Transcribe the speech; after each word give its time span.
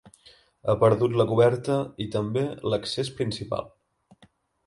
Ha 0.71 0.75
perdut 0.83 1.17
la 1.19 1.25
coberta 1.31 1.75
i 2.05 2.07
també 2.15 2.45
l'accés 2.75 3.11
principal. 3.21 3.67